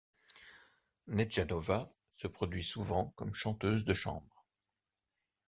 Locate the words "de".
3.85-3.93